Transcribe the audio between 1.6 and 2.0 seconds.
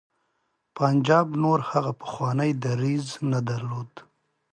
هغه